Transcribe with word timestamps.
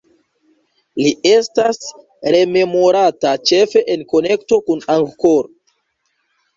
Li 1.01 1.11
estas 1.31 1.79
rememorata 2.37 3.37
ĉefe 3.53 3.87
en 3.97 4.09
konekto 4.17 4.63
kun 4.67 4.87
Angkor. 4.99 5.57